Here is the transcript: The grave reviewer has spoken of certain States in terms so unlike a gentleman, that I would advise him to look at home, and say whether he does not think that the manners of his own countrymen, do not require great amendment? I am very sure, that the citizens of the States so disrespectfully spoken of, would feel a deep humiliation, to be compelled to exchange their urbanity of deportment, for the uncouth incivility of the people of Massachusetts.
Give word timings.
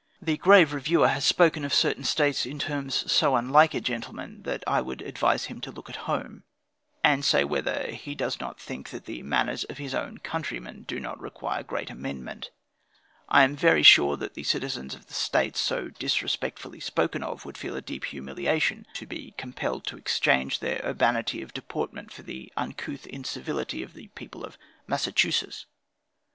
The 0.19 0.37
grave 0.37 0.73
reviewer 0.73 1.09
has 1.09 1.25
spoken 1.25 1.63
of 1.63 1.71
certain 1.75 2.03
States 2.03 2.43
in 2.43 2.57
terms 2.57 3.11
so 3.11 3.35
unlike 3.35 3.75
a 3.75 3.79
gentleman, 3.79 4.41
that 4.41 4.63
I 4.65 4.81
would 4.81 5.03
advise 5.03 5.45
him 5.45 5.61
to 5.61 5.71
look 5.71 5.91
at 5.91 5.95
home, 6.09 6.41
and 7.03 7.23
say 7.23 7.43
whether 7.43 7.91
he 7.91 8.15
does 8.15 8.39
not 8.39 8.59
think 8.59 8.89
that 8.89 9.05
the 9.05 9.21
manners 9.21 9.63
of 9.65 9.77
his 9.77 9.93
own 9.93 10.17
countrymen, 10.17 10.85
do 10.87 10.99
not 10.99 11.21
require 11.21 11.61
great 11.61 11.91
amendment? 11.91 12.49
I 13.29 13.43
am 13.43 13.55
very 13.55 13.83
sure, 13.83 14.17
that 14.17 14.33
the 14.33 14.41
citizens 14.41 14.95
of 14.95 15.05
the 15.05 15.13
States 15.13 15.59
so 15.59 15.89
disrespectfully 15.89 16.79
spoken 16.79 17.21
of, 17.21 17.45
would 17.45 17.55
feel 17.59 17.75
a 17.75 17.79
deep 17.83 18.05
humiliation, 18.05 18.87
to 18.95 19.05
be 19.05 19.35
compelled 19.37 19.85
to 19.85 19.97
exchange 19.97 20.61
their 20.61 20.81
urbanity 20.83 21.43
of 21.43 21.53
deportment, 21.53 22.11
for 22.11 22.23
the 22.23 22.51
uncouth 22.57 23.05
incivility 23.05 23.83
of 23.83 23.93
the 23.93 24.07
people 24.15 24.43
of 24.43 24.57
Massachusetts. 24.87 25.67